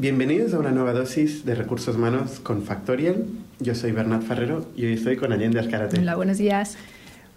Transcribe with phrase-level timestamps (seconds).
[0.00, 3.24] Bienvenidos a una nueva dosis de recursos humanos con Factorial.
[3.58, 5.98] Yo soy Bernat Ferrero y hoy estoy con Allende Ascarate.
[5.98, 6.78] Hola, buenos días.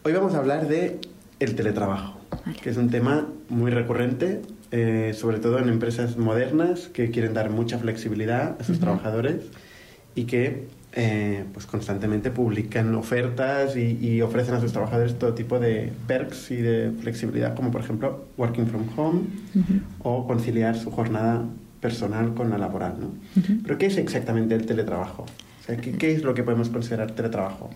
[0.04, 1.00] Hoy vamos a hablar de
[1.40, 2.20] el teletrabajo,
[2.62, 7.50] que es un tema muy recurrente, eh, sobre todo en empresas modernas que quieren dar
[7.50, 9.38] mucha flexibilidad a sus trabajadores
[10.14, 15.92] y que eh, pues constantemente publican ofertas y, ofrecen a sus trabajadores todo tipo de
[16.06, 19.22] perks y de flexibilidad, como por ejemplo working from home
[20.04, 21.44] o conciliar su jornada
[21.82, 22.96] personal con la laboral.
[23.00, 23.12] ¿no?
[23.64, 25.26] Pero ¿qué es exactamente el teletrabajo?
[25.68, 27.70] ¿qué, ¿qué, es lo que podemos considerar teletrabajo?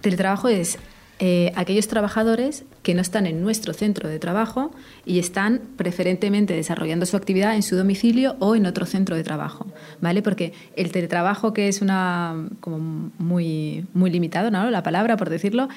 [0.00, 0.78] Teletrabajo es
[1.18, 4.70] eh, aquellos trabajadores que no están en nuestro centro de trabajo
[5.06, 9.66] y están preferentemente desarrollando su actividad en su domicilio o en otro centro de trabajo,
[10.02, 10.20] ¿vale?
[10.20, 14.70] Porque el teletrabajo, que es una como muy, muy limitado, ¿no?
[14.70, 15.68] La palabra, por decirlo,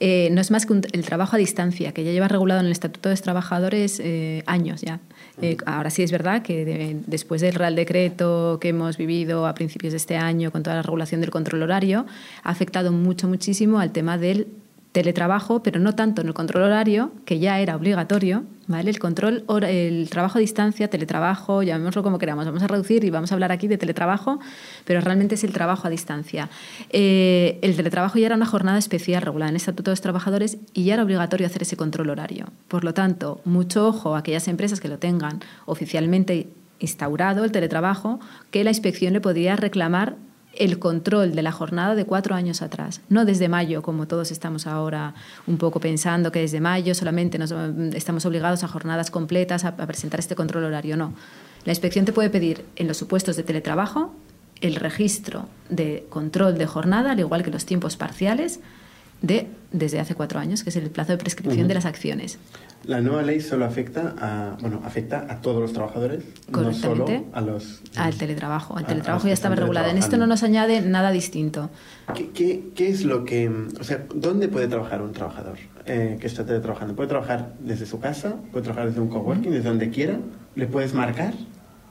[0.00, 2.72] eh, no es más que el trabajo a distancia, que ya lleva regulado en el
[2.72, 5.00] Estatuto de los Trabajadores eh, años ya.
[5.66, 9.96] ahora sí es verdad que después del Real Decreto que hemos vivido a principios de
[9.96, 12.06] este año con toda la regulación del control horario,
[12.44, 14.46] ha afectado mucho, muchísimo al tema del
[14.92, 18.90] teletrabajo, pero no tanto en el control horario, que ya era obligatorio, ¿vale?
[18.90, 23.30] El control, el trabajo a distancia, teletrabajo, llamémoslo como queramos, vamos a reducir y vamos
[23.30, 24.40] a hablar aquí de teletrabajo,
[24.84, 26.48] pero realmente es el trabajo a distancia.
[26.90, 30.58] Eh, el teletrabajo ya era una jornada especial regulada en el Estatuto de los Trabajadores
[30.72, 32.46] y ya era obligatorio hacer ese control horario.
[32.68, 38.20] Por lo tanto, mucho ojo a aquellas empresas que lo tengan oficialmente instaurado el teletrabajo,
[38.50, 40.16] que la inspección le podría reclamar
[40.54, 44.66] el control de la jornada de cuatro años atrás, no desde mayo, como todos estamos
[44.66, 45.14] ahora
[45.46, 47.52] un poco pensando que desde mayo solamente nos,
[47.94, 51.14] estamos obligados a jornadas completas, a, a presentar este control horario, no.
[51.64, 54.14] La inspección te puede pedir en los supuestos de teletrabajo
[54.60, 58.60] el registro de control de jornada, al igual que los tiempos parciales,
[59.22, 62.38] de desde hace cuatro años, que es el plazo de prescripción de las acciones.
[62.84, 67.40] La nueva ley solo afecta a, bueno, afecta a todos los trabajadores, no solo a
[67.40, 67.82] los...
[67.96, 68.78] Al teletrabajo.
[68.78, 69.90] Al teletrabajo ya estaba regulado.
[69.90, 71.70] En esto no nos añade nada distinto.
[72.14, 73.50] ¿Qué, qué, es lo que...
[73.78, 76.94] O sea, ¿dónde puede trabajar un trabajador eh, que está teletrabajando?
[76.94, 78.36] ¿Puede trabajar desde su casa?
[78.52, 79.50] ¿Puede trabajar desde un coworking?
[79.50, 80.18] ¿Desde donde quiera?
[80.54, 81.34] ¿Le puedes marcar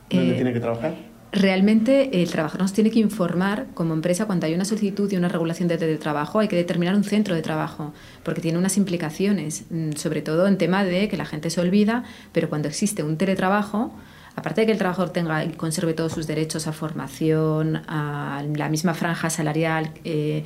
[0.09, 0.95] dónde eh, tiene que trabajar?
[1.31, 5.27] Realmente el trabajador nos tiene que informar como empresa cuando hay una solicitud y una
[5.27, 7.93] regulación de teletrabajo, hay que determinar un centro de trabajo,
[8.23, 12.05] porque tiene unas implicaciones, mm, sobre todo en tema de que la gente se olvida,
[12.31, 13.93] pero cuando existe un teletrabajo,
[14.35, 18.69] aparte de que el trabajador tenga y conserve todos sus derechos a formación, a la
[18.69, 20.45] misma franja salarial, eh,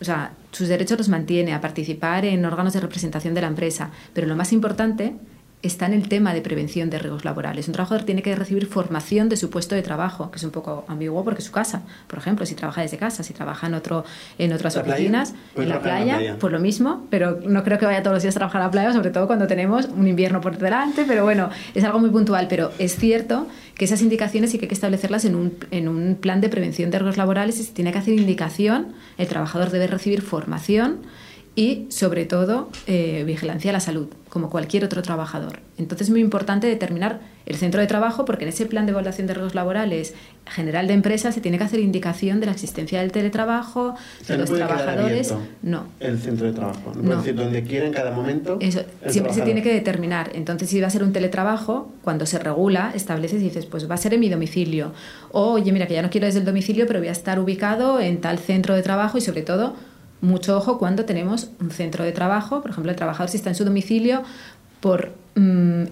[0.00, 3.90] o sea, sus derechos los mantiene a participar en órganos de representación de la empresa,
[4.12, 5.14] pero lo más importante
[5.62, 7.68] está en el tema de prevención de riesgos laborales.
[7.68, 10.84] Un trabajador tiene que recibir formación de su puesto de trabajo, que es un poco
[10.88, 11.82] ambiguo porque es su casa.
[12.06, 14.04] Por ejemplo, si trabaja desde casa, si trabaja en, otro,
[14.38, 18.14] en otras oficinas, en la, playa, pues lo mismo, pero no creo que vaya todos
[18.14, 21.04] los días a trabajar a la playa, sobre todo cuando tenemos un invierno por delante,
[21.06, 22.46] pero bueno, es algo muy puntual.
[22.48, 26.16] Pero es cierto que esas indicaciones sí que hay que establecerlas en un, en un
[26.16, 29.86] plan de prevención de riesgos laborales y se tiene que hacer indicación, el trabajador debe
[29.86, 31.00] recibir formación
[31.60, 35.60] y, sobre todo, eh, vigilancia a la salud, como cualquier otro trabajador.
[35.76, 39.26] Entonces es muy importante determinar el centro de trabajo porque en ese plan de evaluación
[39.26, 40.14] de riesgos laborales
[40.46, 43.94] general de empresas se tiene que hacer indicación de la existencia del teletrabajo,
[44.26, 45.34] de los trabajadores.
[45.60, 45.84] No.
[46.00, 46.94] El centro de trabajo.
[46.94, 48.56] No, decir donde quiera en cada momento.
[48.60, 50.30] Eso, siempre se tiene que determinar.
[50.34, 53.96] Entonces, si va a ser un teletrabajo, cuando se regula, estableces y dices, pues va
[53.96, 54.94] a ser en mi domicilio.
[55.30, 58.00] O, oye, mira, que ya no quiero desde el domicilio, pero voy a estar ubicado
[58.00, 59.74] en tal centro de trabajo y sobre todo
[60.20, 63.56] mucho ojo cuando tenemos un centro de trabajo, por ejemplo, el trabajador si está en
[63.56, 64.22] su domicilio
[64.80, 65.84] por mm,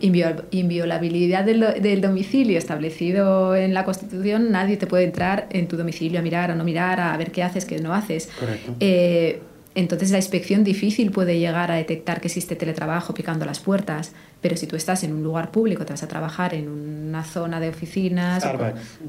[0.50, 6.22] inviolabilidad del, domicilio establecido en la Constitución, nadie te puede entrar en tu domicilio a
[6.22, 8.30] mirar, a no mirar, a ver qué haces, qué no haces.
[8.80, 9.40] Eh,
[9.74, 14.56] entonces la inspección difícil puede llegar a detectar que existe teletrabajo picando las puertas, pero
[14.56, 17.68] si tú estás en un lugar público, te vas a trabajar en una zona de
[17.68, 18.44] oficinas,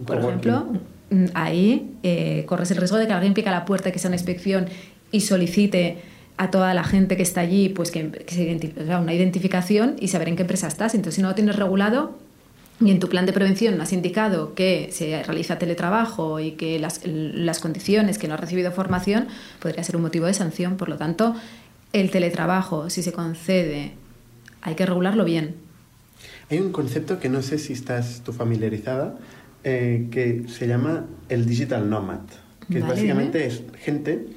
[0.06, 0.68] por, ejemplo,
[1.10, 4.10] mm, ahí eh, corres el riesgo de que alguien pica la puerta y que sea
[4.10, 4.68] una inspección
[5.12, 5.98] y solicite
[6.38, 10.38] a toda la gente que está allí pues que, se una identificación y saber en
[10.38, 10.96] qué empresa estás.
[10.96, 12.18] Entonces, si no lo tienes regulado
[12.80, 17.02] y en tu plan de prevención has indicado que se realiza teletrabajo y que las,
[17.06, 19.28] las condiciones que no has recibido formación,
[19.60, 20.78] podría ser un motivo de sanción.
[20.78, 21.36] Por lo tanto,
[21.92, 23.92] el teletrabajo, si se concede,
[24.62, 25.56] hay que regularlo bien.
[26.50, 29.18] Hay un concepto que no sé si estás tú familiarizada,
[29.66, 32.22] eh, que se llama el digital nomad
[32.72, 34.28] que básicamente es gente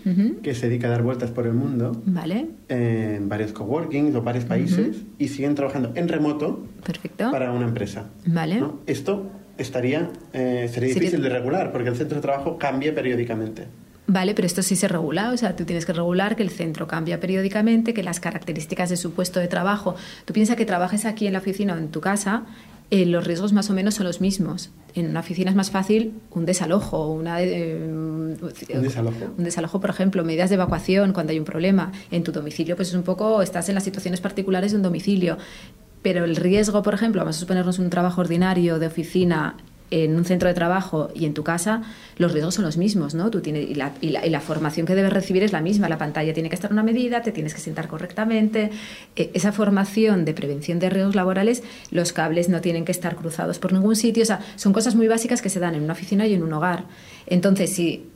[0.43, 2.47] que se dedica a dar vueltas por el mundo vale.
[2.69, 7.31] en varios coworkings o varios países y siguen trabajando en remoto Perfecto.
[7.31, 8.11] para una empresa.
[8.27, 8.63] Vale.
[8.87, 13.67] Esto estaría, eh, sería difícil de regular porque el centro de trabajo cambia periódicamente.
[14.07, 16.89] Vale, pero esto sí se regula, o sea, tú tienes que regular que el centro
[16.89, 19.95] cambia periódicamente, que las características de su puesto de trabajo,
[20.25, 22.43] tú piensas que trabajes aquí en la oficina o en tu casa
[22.93, 24.69] eh, los riesgos más o menos son los mismos.
[24.95, 28.37] En una oficina es más fácil un desalojo, una, eh, un
[28.83, 29.17] desalojo.
[29.39, 31.91] Un desalojo, por ejemplo, medidas de evacuación cuando hay un problema.
[32.11, 35.39] En tu domicilio, pues es un poco, estás en las situaciones particulares de un domicilio.
[36.03, 39.57] Pero el riesgo, por ejemplo, vamos a suponernos un trabajo ordinario de oficina
[39.93, 41.83] en un centro de trabajo y en tu casa,
[42.17, 43.31] los riesgos son los mismos, ¿no?
[43.31, 45.87] Tú tienes, y, la, y, la, formación que debes recibir es la misma.
[45.91, 48.71] La pantalla tiene que estar una medida, te tienes que sentar correctamente.
[49.17, 53.59] Eh, esa formación de prevención de riesgos laborales, los cables no tienen que estar cruzados
[53.59, 54.23] por ningún sitio.
[54.23, 56.55] O sea, son cosas muy básicas que se dan en una oficina y en un
[56.55, 56.85] hogar.
[57.27, 58.07] Entonces, si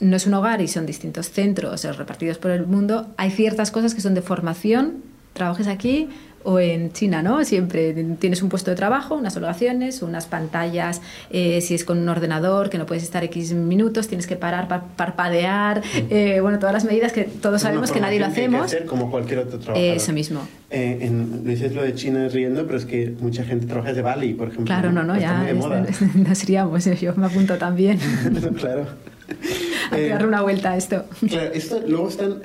[0.00, 3.94] no es un hogar y son distintos centros repartidos por el mundo, hay ciertas cosas
[3.94, 5.02] que son de formación,
[5.34, 6.08] trabajes aquí
[6.46, 7.44] o en China, ¿no?
[7.44, 12.08] Siempre tienes un puesto de trabajo, unas obligaciones, unas pantallas, eh, si es con un
[12.08, 16.84] ordenador, que no puedes estar X minutos, tienes que parar, parpadear, eh, bueno, todas las
[16.84, 18.70] medidas que todos sabemos que nadie lo hacemos.
[18.70, 19.84] Que hacer como cualquier otro trabajo.
[19.84, 20.46] eso mismo.
[20.70, 24.34] Eh, en, dices lo de China riendo, pero es que mucha gente trabaja desde Bali,
[24.34, 24.66] por ejemplo.
[24.66, 25.52] Claro, no, no, ya
[26.14, 27.98] nos seríamos, yo me apunto también.
[28.56, 28.86] claro.
[29.90, 31.04] Que darle una vuelta a esto.
[31.28, 32.40] Claro, esto luego están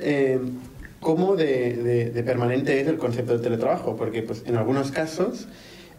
[1.01, 5.47] cómo de, de, permanente es el concepto del teletrabajo, porque pues, en algunos casos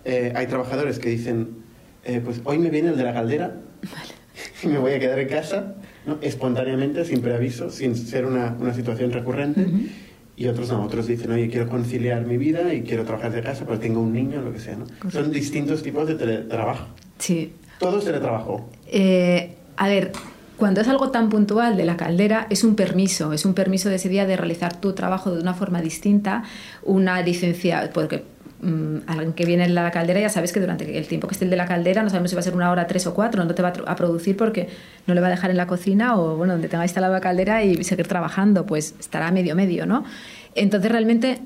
[0.07, 1.57] eh, hay trabajadores que dicen,
[2.05, 3.61] eh, pues hoy me viene el de la caldera
[4.63, 5.75] y me voy a quedar en casa,
[6.07, 6.19] ¿no?
[6.23, 9.67] espontáneamente, sin preaviso, sin ser una, una situación recurrente.
[10.35, 13.67] Y otros no, otros dicen, oye, quiero conciliar mi vida y quiero trabajar de casa,
[13.67, 14.77] porque tengo un niño, lo que sea.
[14.77, 14.87] ¿no?
[15.11, 16.87] Son distintos tipos de teletrabajo.
[17.19, 17.53] Sí.
[17.79, 18.71] Todo es teletrabajo.
[18.87, 20.13] Eh, a ver,
[20.63, 23.97] cuando es algo tan puntual de la caldera, es un permiso, es un permiso de
[23.97, 26.45] ese día de realizar tu trabajo de una forma distinta,
[26.85, 28.23] una licencia, porque
[28.61, 31.47] mmm, alguien que viene en la caldera ya sabes que durante el tiempo que esté
[31.47, 33.45] el de la caldera, no sabemos si va a ser una hora, tres o cuatro,
[33.45, 34.69] no te va a producir porque
[35.09, 37.65] no le va a dejar en la cocina o bueno, donde tenga instalada la caldera
[37.65, 40.05] y seguir trabajando, pues estará medio medio, ¿no?
[40.55, 41.41] Entonces realmente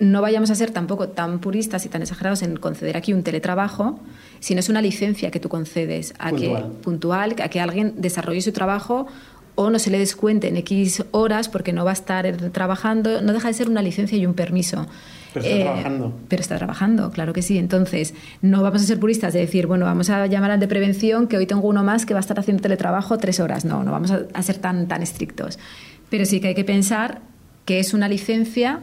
[0.00, 3.98] no vayamos a ser tampoco tan puristas y tan exagerados en conceder aquí un teletrabajo,
[4.40, 6.62] sino es una licencia que tú concedes a puntual.
[6.62, 9.06] que puntual, a que alguien desarrolle su trabajo
[9.54, 13.32] o no se le descuente en X horas porque no va a estar trabajando, no
[13.32, 14.86] deja de ser una licencia y un permiso.
[15.34, 16.12] Pero está eh, trabajando.
[16.28, 17.58] Pero está trabajando, claro que sí.
[17.58, 21.26] Entonces, no vamos a ser puristas de decir, bueno, vamos a llamar al de prevención,
[21.26, 23.64] que hoy tengo uno más que va a estar haciendo teletrabajo tres horas.
[23.64, 25.58] No, no vamos a, a ser tan, tan estrictos.
[26.08, 27.20] Pero sí que hay que pensar
[27.64, 28.80] que es una licencia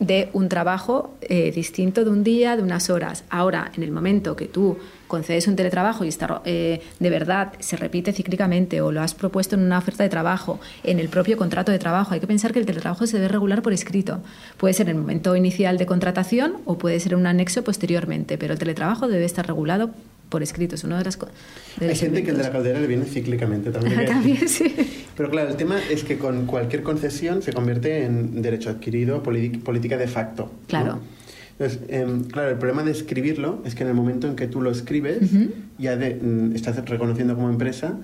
[0.00, 3.24] de un trabajo eh, distinto de un día, de unas horas.
[3.28, 7.76] Ahora, en el momento que tú concedes un teletrabajo y está, eh, de verdad se
[7.76, 11.70] repite cíclicamente o lo has propuesto en una oferta de trabajo, en el propio contrato
[11.70, 14.20] de trabajo, hay que pensar que el teletrabajo se debe regular por escrito.
[14.56, 18.38] Puede ser en el momento inicial de contratación o puede ser en un anexo posteriormente,
[18.38, 19.90] pero el teletrabajo debe estar regulado
[20.30, 20.76] por escrito.
[20.76, 21.34] Es una de las cosas.
[21.80, 24.06] Hay gente que el de la caldera le viene cíclicamente también.
[24.06, 24.74] también, sí.
[25.14, 29.98] Pero claro, el tema es que con cualquier concesión se convierte en derecho adquirido, política
[29.98, 30.50] de facto.
[30.68, 31.00] Claro.
[31.58, 34.62] Entonces, em, claro, el problema de escribirlo es que en el momento en que tú
[34.62, 35.18] lo escribes,
[35.76, 37.98] ya de, mm, estás reconociendo como empresa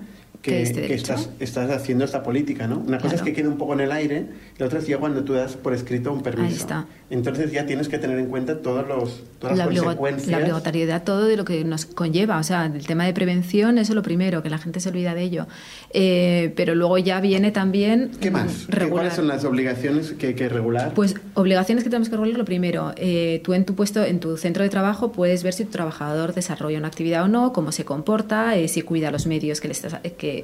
[0.47, 2.79] que, estás, estás, haciendo esta política, ¿no?
[2.79, 4.25] Una cosa es que quede un poco en el aire,
[4.57, 6.47] la otra es ya cuando tú das por escrito un permiso.
[6.47, 6.87] Ahí está.
[7.09, 10.27] Entonces ya tienes que tener en cuenta todos los, todas las consecuencias.
[10.27, 12.37] La obligatoriedad, todo de lo que nos conlleva.
[12.37, 15.13] O sea, el tema de prevención, eso es lo primero, que la gente se olvida
[15.13, 15.47] de ello.
[15.91, 18.11] Eh, pero luego ya viene también...
[18.19, 18.67] ¿Qué más?
[18.89, 20.93] ¿Cuáles son las obligaciones que hay que regular?
[20.93, 24.35] Pues obligaciones que tenemos que regular, lo primero, eh, tú en tu puesto, en tu
[24.35, 27.85] centro de trabajo, puedes ver si tu trabajador desarrolla una actividad o no, cómo se
[27.85, 29.95] comporta, eh, si cuida los medios que le estás...
[30.17, 30.36] Que,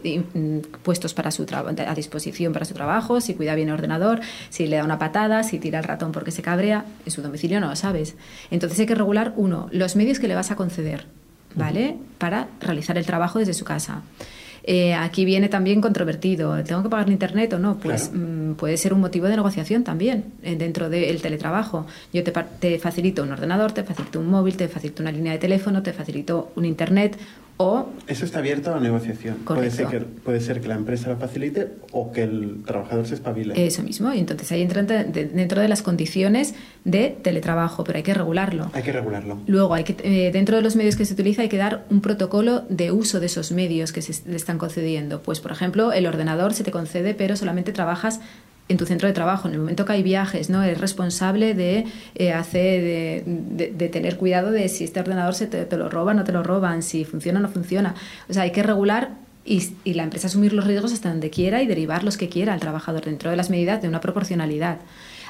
[0.83, 4.77] puestos para su a disposición para su trabajo, si cuida bien el ordenador, si le
[4.77, 7.75] da una patada, si tira el ratón porque se cabrea, en su domicilio no lo
[7.75, 8.15] sabes.
[8.51, 11.05] Entonces hay que regular, uno, los medios que le vas a conceder,
[11.55, 11.97] ¿vale?
[12.17, 14.03] Para realizar el trabajo desde su casa.
[14.65, 16.63] Eh, aquí viene también controvertido.
[16.63, 17.77] ¿Tengo que pagar el internet o no?
[17.77, 21.85] Pues mm, puede ser un motivo de negociación también eh, dentro del teletrabajo.
[22.13, 25.39] Yo te, te, facilito un ordenador, te facilito un móvil, te facilito una línea de
[25.39, 27.17] teléfono, te facilito un internet,
[27.57, 29.37] o, Eso está abierto a negociación.
[29.45, 33.13] Puede ser, que, puede ser que la empresa lo facilite o que el trabajador se
[33.13, 33.53] espabile.
[33.55, 38.13] Eso mismo, y entonces ahí entra dentro de las condiciones de teletrabajo, pero hay que
[38.13, 38.71] regularlo.
[38.73, 39.39] Hay que regularlo.
[39.45, 42.01] Luego, hay que, eh, dentro de los medios que se utiliza hay que dar un
[42.01, 45.21] protocolo de uso de esos medios que se le están concediendo.
[45.21, 48.19] Pues, por ejemplo, el ordenador se te concede, pero solamente trabajas
[48.69, 50.63] en tu centro de trabajo, en el momento que hay viajes, ¿no?
[50.63, 55.89] Es responsable de eh, hacer, de, tener cuidado de si este ordenador se te, lo
[55.89, 57.93] roba, no te lo roban, si funciona o no funciona.
[58.29, 59.11] O sea, hay que regular
[59.45, 62.61] y, la empresa asumir los riesgos hasta donde quiera y derivar los que quiera al
[62.61, 64.77] trabajador dentro de las medidas de una proporcionalidad.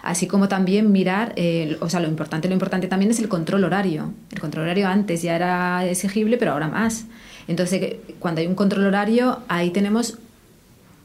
[0.04, 3.64] Así como también mirar, eh, o sea, lo importante, lo importante también es el control
[3.64, 4.14] horario.
[4.32, 7.06] El control horario antes ya era exigible, pero ahora más.
[7.48, 10.20] Entonces, cuando hay un control horario, ahí tenemos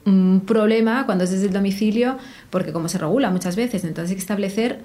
[0.09, 2.17] un problema cuando es desde el domicilio,
[2.51, 4.81] porque como se regula muchas veces, entonces hay que establecer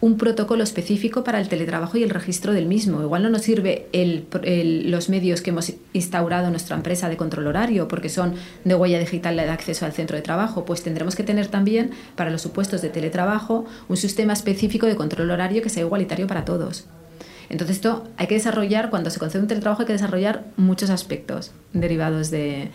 [0.00, 3.00] un protocolo específico para el teletrabajo y el registro del mismo.
[3.00, 7.88] Igual no nos sirve los medios que hemos instaurado en nuestra empresa de control horario
[7.88, 10.66] porque son de huella digital de acceso al centro de trabajo.
[10.66, 15.30] Pues tendremos que tener también para los supuestos de teletrabajo un sistema específico de control
[15.30, 16.86] horario que sea igualitario para todos.
[17.48, 21.52] Entonces esto hay que desarrollar, cuando se concede un teletrabajo hay que desarrollar muchos aspectos
[21.72, 22.70] derivados de...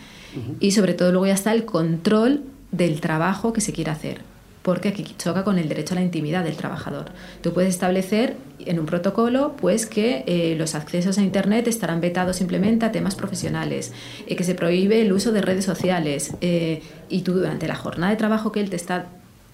[0.60, 4.22] Y sobre todo luego ya está el control del trabajo que se quiere hacer
[4.62, 7.06] porque aquí choca con el derecho a la intimidad del trabajador.
[7.40, 12.36] Tú puedes establecer en un protocolo pues que eh, los accesos a Internet estarán vetados
[12.36, 13.92] simplemente a temas profesionales,
[14.26, 18.10] eh, que se prohíbe el uso de redes sociales eh, y tú durante la jornada
[18.10, 19.06] de trabajo que él te está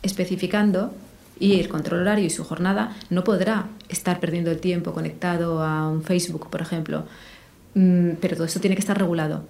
[0.02, 0.92] especificando
[1.38, 5.88] y el control horario y su jornada no podrá estar perdiendo el tiempo conectado a
[5.88, 7.04] un Facebook, por ejemplo.
[7.74, 9.44] Mm, pero todo esto tiene que estar regulado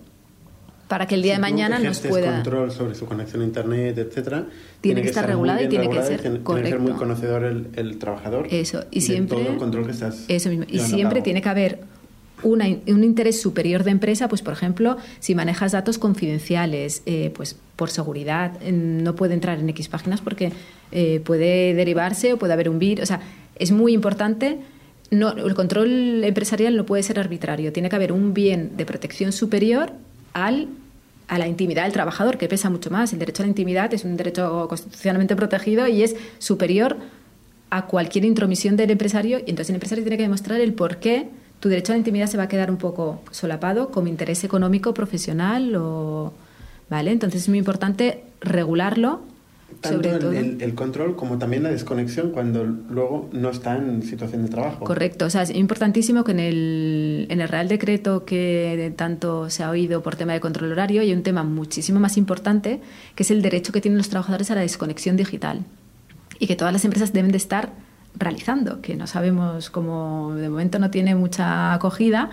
[0.89, 4.47] para que el día de mañana nos pueda control sobre su conexión a internet etcétera
[4.81, 7.99] tiene, que estar regulado y tiene que ser correcto tiene que ser muy conocedor el,
[7.99, 11.49] trabajador eso y siempre todo el control que estás eso mismo y siempre tiene que
[11.49, 11.81] haber
[12.47, 17.91] un interés superior de empresa, pues por ejemplo, si manejas datos confidenciales, eh, pues por
[17.91, 20.53] seguridad no puede entrar en X páginas porque
[20.93, 23.05] eh, puede derivarse o puede haber un virus.
[23.05, 23.21] O sea,
[23.57, 24.59] es muy importante.
[25.11, 27.73] No, el control empresarial no puede ser arbitrario.
[27.73, 29.93] Tiene que haber un bien de protección superior
[30.33, 30.69] al
[31.29, 33.13] a la intimidad del trabajador, que pesa mucho más.
[33.13, 36.97] El derecho a la intimidad es un derecho constitucionalmente protegido y es superior
[37.71, 39.39] a cualquier intromisión del empresario.
[39.39, 41.29] Y entonces el empresario tiene que demostrar el por qué
[41.61, 44.95] tu derecho a la intimidad se va a quedar un poco solapado como interés económico,
[44.95, 46.33] profesional o...
[46.89, 47.11] ¿Vale?
[47.11, 49.23] Entonces es muy importante regularlo
[49.81, 54.85] tanto el, control como también la desconexión cuando luego no está en situación de trabajo.
[54.85, 59.65] Correcto, o sea, es importantísimo que en el, en el Real Decreto que tanto se
[59.65, 62.81] ha oído por tema de control horario hay un tema muchísimo más importante
[63.15, 65.65] que es el derecho que tienen los trabajadores a la desconexión digital
[66.39, 67.73] y que todas las empresas deben de estar
[68.19, 72.31] realizando, que no sabemos cómo de momento no tiene mucha acogida.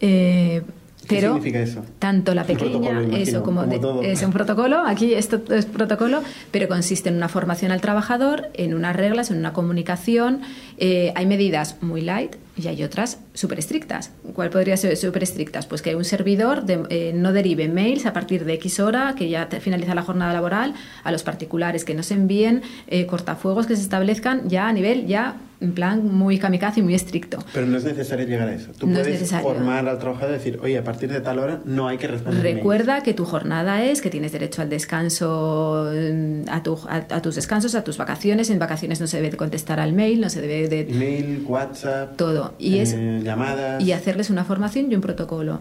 [0.00, 0.62] Eh,
[1.08, 1.84] ¿Qué significa eso?
[1.98, 3.64] Tanto la pequeña, eso como,
[4.02, 6.22] es un protocolo, aquí esto es protocolo,
[6.52, 10.42] pero consiste en una formación al trabajador, en unas reglas, en una comunicación.
[10.78, 14.12] Eh, hay medidas muy light y hay otras súper estrictas.
[14.34, 15.66] ¿Cuál podría ser súper estrictas?
[15.66, 19.46] Pues que un servidor eh, no derive mails a partir de X hora, que ya
[19.60, 23.82] finaliza la jornada laboral, a los particulares, que no se envíen eh, cortafuegos que se
[23.82, 27.38] establezcan ya a nivel ya en plan muy kamikaze y muy estricto.
[27.52, 28.72] Pero no es necesario llegar a eso.
[28.78, 31.98] Tú puedes formar al trabajador y decir, oye, a partir de tal hora no hay
[31.98, 32.42] que responder.
[32.42, 36.62] Recuerda que tu jornada es que tienes derecho al descanso, mm, a,
[37.10, 38.48] a, tus descansos, a tus vacaciones.
[38.48, 40.92] En vacaciones no se debe contestar al mail, no se debe de...
[40.94, 42.16] Mail, WhatsApp.
[42.16, 42.54] Todo.
[42.58, 43.82] Y, es, eh, llamadas.
[43.82, 45.60] y hacerles una formación y un protocolo.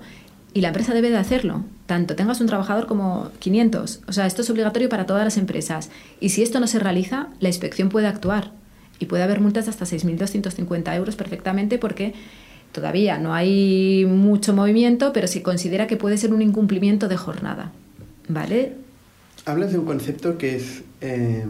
[0.53, 4.01] Y la empresa debe de hacerlo, tanto tengas un trabajador como 500.
[4.08, 5.91] O sea, esto es obligatorio para todas las empresas.
[6.20, 8.51] Y si esto no se realiza, la inspección puede actuar
[9.00, 12.13] y puede haber multas de hasta 6.250 euros perfectamente porque
[12.72, 17.72] todavía no hay mucho movimiento, pero se considera que puede ser un incumplimiento de jornada.
[18.27, 18.74] ¿Vale?
[19.46, 21.44] Hablas de un concepto que es, eh,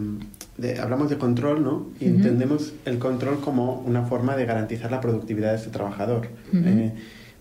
[0.80, 1.88] hablamos de control, ¿no?
[2.00, 6.92] Y entendemos el control como una forma de garantizar la productividad de ese trabajador, eh,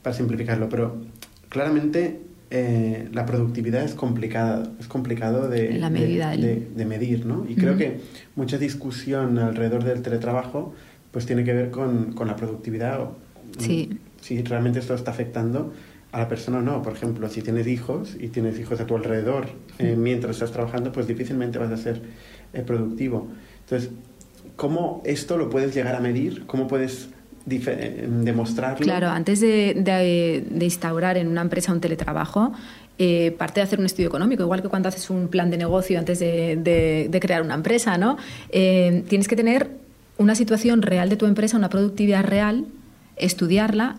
[0.02, 0.68] para simplificarlo.
[0.68, 0.98] Pero
[1.48, 2.20] claramente
[2.52, 7.46] eh, la productividad es complicada, es complicado de, de, medir, ¿no?
[7.48, 8.00] Y creo que
[8.36, 10.74] mucha discusión alrededor del teletrabajo
[11.12, 13.10] pues tiene que ver con, con la productividad,
[13.58, 14.00] sí.
[14.22, 15.74] si realmente esto está afectando
[16.12, 16.82] a la persona o no.
[16.82, 20.92] Por ejemplo, si tienes hijos y tienes hijos a tu alrededor eh, mientras estás trabajando,
[20.92, 22.02] pues difícilmente vas a ser
[22.54, 23.28] eh, productivo.
[23.62, 23.92] Entonces,
[24.56, 26.46] ¿cómo esto lo puedes llegar a medir?
[26.48, 27.10] ¿Cómo puedes
[27.50, 28.84] demostrarlo.
[28.84, 32.54] Claro, antes de, instaurar en una empresa un teletrabajo,
[32.98, 35.98] eh, parte de hacer un estudio económico, igual que cuando haces un plan de negocio
[35.98, 38.18] antes de, crear una empresa, ¿no?
[38.50, 39.70] Eh, tienes que tener
[40.18, 42.66] una situación real de tu empresa, una productividad real,
[43.16, 43.96] estudiarla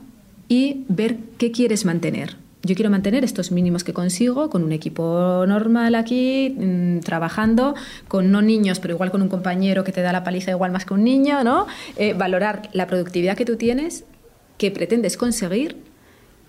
[0.48, 5.44] y ver qué quieres mantener yo quiero mantener estos mínimos que consigo con un equipo
[5.46, 7.74] normal aquí, mm, trabajando,
[8.08, 10.84] con no niños, pero igual con un compañero que te da la paliza igual más
[10.84, 11.66] que un niño, ¿no?
[11.96, 14.04] Eh, valorar la productividad que tú tienes,
[14.58, 15.76] que pretendes conseguir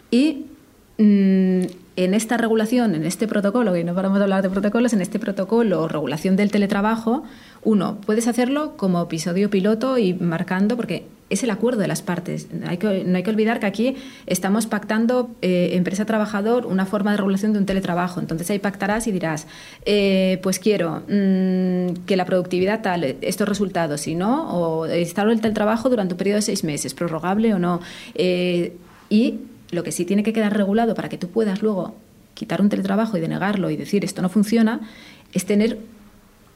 [0.10, 0.48] y
[0.98, 1.62] mm,
[1.96, 5.20] en esta regulación, en este protocolo, y no paramos de hablar de protocolos, en este
[5.20, 7.24] protocolo o regulación del teletrabajo,
[7.64, 12.48] uno, puedes hacerlo como episodio piloto y marcando, porque es el acuerdo de las partes.
[12.52, 13.96] No hay que olvidar que aquí
[14.28, 18.20] estamos pactando eh, empresa-trabajador una forma de regulación de un teletrabajo.
[18.20, 19.48] Entonces ahí pactarás y dirás,
[19.86, 25.40] eh, pues quiero mm, que la productividad tal, estos resultados, si no, o instalo el
[25.40, 27.80] teletrabajo durante un periodo de seis meses, prorrogable o no.
[28.14, 28.76] Eh,
[29.10, 29.40] y
[29.72, 31.96] lo que sí tiene que quedar regulado para que tú puedas luego
[32.34, 34.82] quitar un teletrabajo y denegarlo y decir esto no funciona,
[35.32, 35.80] es tener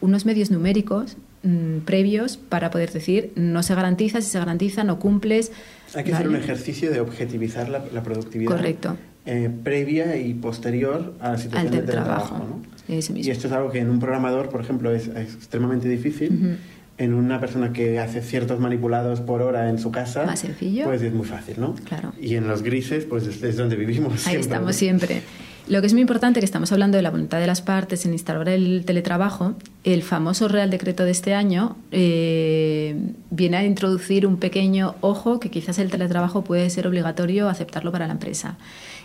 [0.01, 4.99] unos medios numéricos mm, previos para poder decir no se garantiza, si se garantiza, no
[4.99, 5.51] cumples.
[5.93, 8.51] Hay que hacer un ejercicio de objetivizar la, productividad.
[8.51, 8.97] Correcto.
[9.25, 12.37] Eh, previa y posterior a la situación del trabajo.
[12.37, 12.61] ¿no?
[12.87, 16.59] Y esto es algo que en un programador, por ejemplo, es, extremadamente difícil.
[16.97, 20.85] En una persona que hace ciertos manipulados por hora en su casa, Más sencillo.
[20.85, 21.75] pues es muy fácil, ¿no?
[21.83, 22.13] Claro.
[22.21, 24.25] Y en los grises, pues es, donde vivimos.
[24.27, 25.21] Ahí estamos siempre.
[25.67, 28.13] Lo que es muy importante, que estamos hablando de la voluntad de las partes en
[28.13, 32.95] instalar el teletrabajo, el famoso Real Decreto de este año eh,
[33.31, 38.05] viene a introducir un pequeño ojo que quizás el teletrabajo puede ser obligatorio aceptarlo para
[38.05, 38.57] la empresa.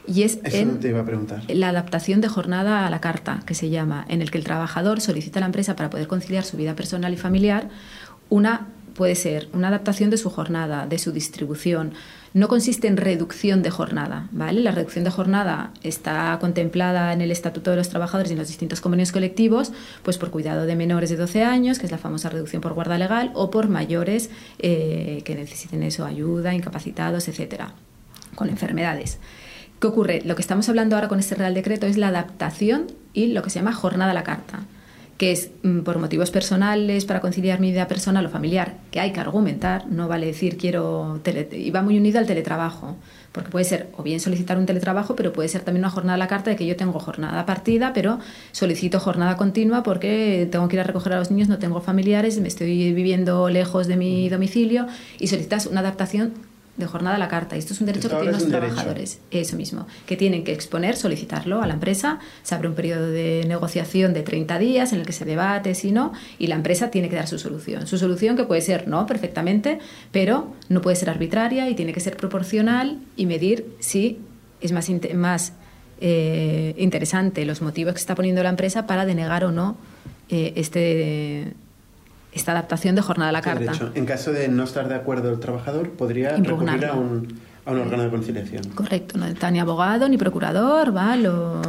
[0.07, 0.39] Y es
[1.49, 5.01] la adaptación de jornada a la carta, que se llama, en el que el trabajador
[5.01, 7.71] solicita a la empresa para poder conciliar su vida personal y familiar
[8.29, 11.95] una puede ser una adaptación de su jornada, de su distribución.
[12.33, 14.61] No consiste en reducción de jornada, ¿vale?
[14.61, 18.47] La reducción de jornada está contemplada en el Estatuto de los Trabajadores y en los
[18.47, 19.73] distintos convenios colectivos,
[20.05, 22.99] pues por cuidado de menores de 12 años, que es la famosa reducción por guarda
[22.99, 27.75] legal, o por mayores eh, que necesiten eso, ayuda, incapacitados, etcétera,
[28.37, 29.19] con enfermedades.
[29.81, 30.23] ¿Qué ocurre?
[30.25, 33.51] Lo que estamos hablando ahora con este Real Decreto es la adaptación y lo que
[33.51, 34.61] se llama jornada a la carta,
[35.21, 39.13] que es mm, por motivos personales, para conciliar mi vida personal o familiar, que hay
[39.13, 41.21] que argumentar, no vale decir quiero...
[41.53, 42.97] Y va muy unido al teletrabajo,
[43.31, 46.17] porque puede ser o bien solicitar un teletrabajo, pero puede ser también una jornada a
[46.17, 48.19] la carta de que yo tengo jornada partida, pero
[48.53, 52.41] solicito jornada continua porque tengo que ir a recoger a los niños, no tengo familiares,
[52.41, 54.87] me estoy viviendo lejos de mi domicilio
[55.19, 56.33] y solicitas una adaptación
[56.81, 57.57] de jornada a la carta.
[57.57, 59.21] Y esto es un derecho que tienen los trabajadores.
[59.31, 59.87] Eso mismo.
[60.07, 62.19] Que tienen que exponer, solicitarlo a la empresa.
[62.43, 65.93] Se abre un periodo de negociación de 30 días en el que se debate si
[65.93, 66.13] no.
[66.39, 67.87] Y la empresa tiene que dar su solución.
[67.87, 69.79] Su solución que puede ser no, perfectamente,
[70.11, 74.19] pero no puede ser arbitraria y tiene que ser proporcional y medir si
[74.61, 75.53] es más, más
[76.01, 79.77] eh, interesante los motivos que está poniendo la empresa para denegar o no
[80.31, 81.55] eh, este
[82.33, 83.73] esta adaptación de jornada a la carta.
[83.73, 87.41] de hecho, en caso de no estar de acuerdo el trabajador, podría recurrir a un,
[87.65, 88.65] a un órgano de conciliación.
[88.75, 91.61] Correcto, no está ni abogado ni procurador, va, lo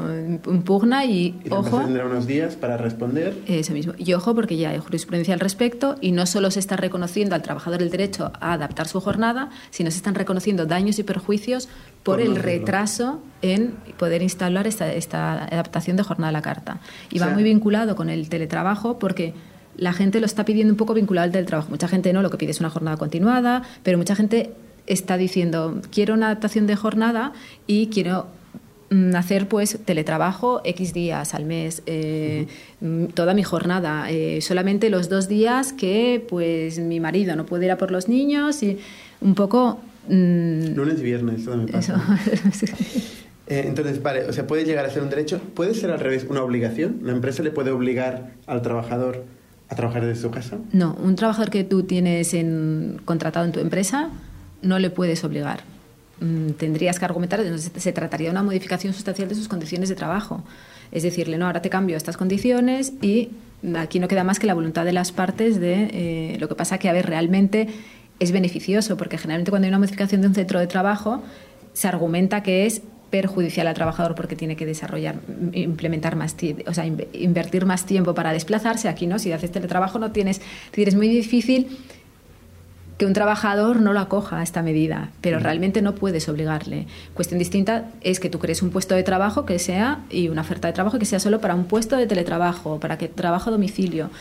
[0.45, 1.79] impugna y, y ojo.
[1.79, 3.37] tendrá unos días para responder.
[3.47, 3.93] Eso mismo.
[3.97, 7.41] Y ojo, porque ya hay jurisprudencia al respecto y no solo se está reconociendo al
[7.41, 11.69] trabajador el derecho a adaptar su jornada, sino se están reconociendo daños y perjuicios
[12.03, 16.79] por, el retraso en poder instalar esta, esta adaptación de jornada a la carta.
[17.11, 19.33] Y va muy vinculado con el teletrabajo porque
[19.81, 21.71] la gente lo está pidiendo un poco vinculado al teletrabajo.
[21.71, 24.51] Mucha gente no, lo que pide es una jornada continuada, pero mucha gente
[24.85, 27.33] está diciendo, quiero una adaptación de jornada
[27.65, 28.27] y quiero
[28.91, 32.45] mm, hacer pues teletrabajo X días al mes, eh,
[33.15, 37.71] toda mi jornada, eh, solamente los dos días que pues mi marido no puede ir
[37.71, 38.77] a por los niños y
[39.19, 39.79] un poco...
[40.09, 41.99] Mm, Lunes y viernes, eso me pasa.
[43.47, 46.25] Eh, entonces, vale, o sea, puede llegar a ser un derecho, puede ser al revés,
[46.29, 47.01] una obligación.
[47.03, 49.25] La empresa le puede obligar al trabajador
[49.71, 50.57] a trabajar desde su casa?
[50.73, 54.09] No, un trabajador que tú tienes en, contratado en tu empresa
[54.61, 55.61] no le puedes obligar.
[56.19, 59.95] Mm, tendrías que argumentar, entonces se trataría de una modificación sustancial de sus condiciones de
[59.95, 60.43] trabajo.
[60.91, 63.29] Es decirle, no, ahora te cambio estas condiciones y
[63.77, 66.77] aquí no queda más que la voluntad de las partes de eh, lo que pasa
[66.77, 67.69] que, a ver, realmente
[68.19, 71.23] es beneficioso, porque generalmente cuando hay una modificación de un centro de trabajo
[71.71, 72.81] se argumenta que es
[73.11, 75.15] perjudicial al trabajador porque tiene que desarrollar,
[75.53, 78.89] implementar más, o sea, invertir más tiempo para desplazarse.
[78.89, 80.41] Aquí no, si haces teletrabajo no tienes,
[80.73, 81.77] es muy difícil
[83.01, 86.85] que un trabajador no lo acoja a esta medida, pero realmente no puedes obligarle.
[87.15, 90.67] Cuestión distinta es que tú crees un puesto de trabajo que sea y una oferta
[90.67, 94.11] de trabajo que sea solo para un puesto de teletrabajo, para que trabajo a domicilio.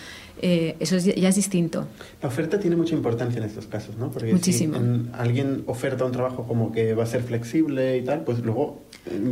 [0.42, 1.87] Eh, eso ya es distinto.
[2.22, 4.11] La oferta tiene mucha importancia en estos casos, ¿no?
[4.11, 4.79] Porque Muchísimo.
[4.79, 8.81] si alguien oferta un trabajo como que va a ser flexible y tal, pues luego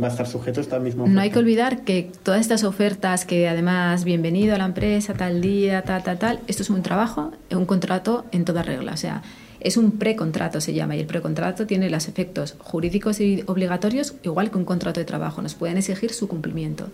[0.01, 3.25] va a estar sujeto a esta misma No hay que olvidar que todas estas ofertas
[3.25, 7.31] que además, bienvenido a la empresa, tal día, tal, tal, tal, esto es un trabajo,
[7.51, 8.93] un contrato en toda regla.
[8.93, 9.23] O sea,
[9.59, 14.51] es un precontrato, se llama, y el precontrato tiene los efectos jurídicos y obligatorios igual
[14.51, 15.41] que un contrato de trabajo.
[15.41, 16.87] Nos pueden exigir su cumplimiento.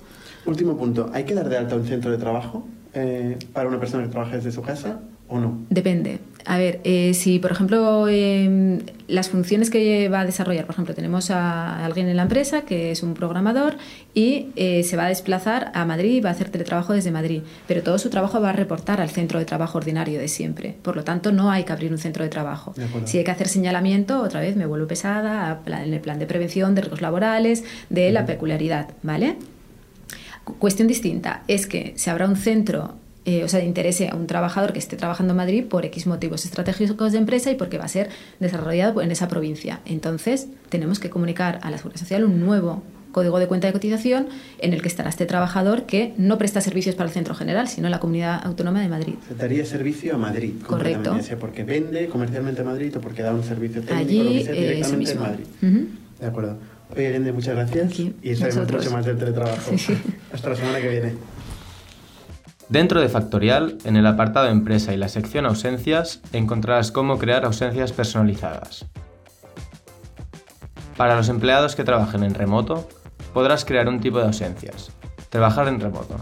[0.45, 4.03] Último punto, ¿hay que dar de alta un centro de trabajo eh, para una persona
[4.03, 5.65] que trabaja desde su casa o no?
[5.69, 6.19] Depende.
[6.47, 10.93] A ver, eh, si por ejemplo em, las funciones que va a desarrollar, por ejemplo,
[10.93, 13.77] tenemos a alguien en la empresa que es un programador
[14.13, 17.41] y eh, se va a desplazar a Madrid y va a hacer teletrabajo desde Madrid,
[17.67, 20.75] pero todo su trabajo va a reportar al centro de trabajo ordinario de siempre.
[20.83, 22.75] Por lo tanto, no hay que abrir un centro de trabajo.
[23.05, 26.75] si hay que hacer señalamiento, otra vez me vuelvo pesada en el plan de prevención
[26.75, 29.37] de riesgos laborales, de la peculiaridad, ¿vale?
[30.59, 34.27] Cuestión distinta es que se habrá un centro eh, o sea, de interese a un
[34.27, 37.85] trabajador que esté trabajando en Madrid por X motivos estratégicos de empresa y porque va
[37.85, 38.09] a ser
[38.39, 39.81] desarrollado en esa provincia.
[39.85, 44.27] Entonces, tenemos que comunicar a la Seguridad Social un nuevo código de cuenta de cotización
[44.59, 47.87] en el que estará este trabajador que no presta servicios para el centro general, sino
[47.87, 49.13] la comunidad autónoma de Madrid.
[49.25, 50.51] Se daría servicio a Madrid.
[50.67, 51.17] Correcto.
[51.21, 54.43] Sea porque vende comercialmente a Madrid o porque da un servicio técnico Allí, lo que
[54.43, 55.45] sea, eh, directamente en Madrid.
[56.19, 56.57] De acuerdo.
[56.93, 57.87] Oye, Irene, muchas gracias.
[57.87, 59.71] Aquí, y sabemos mucho más del teletrabajo.
[59.77, 59.97] Sí.
[60.33, 61.13] Hasta la semana que viene.
[62.69, 67.91] Dentro de Factorial, en el apartado Empresa y la sección Ausencias, encontrarás cómo crear ausencias
[67.91, 68.85] personalizadas.
[70.97, 72.87] Para los empleados que trabajen en remoto,
[73.35, 74.91] podrás crear un tipo de ausencias,
[75.29, 76.15] trabajar en remoto,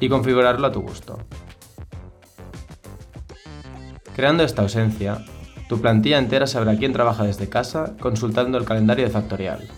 [0.00, 1.18] y configurarlo a tu gusto.
[4.16, 5.18] Creando esta ausencia,
[5.68, 9.68] tu plantilla entera sabrá quién trabaja desde casa consultando el calendario de Factorial